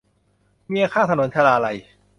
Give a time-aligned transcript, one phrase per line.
[0.69, 1.77] เมียข้างถนน- ชลาลัย